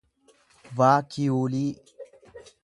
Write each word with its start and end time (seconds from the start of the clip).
vaakiyuulii 0.79 1.69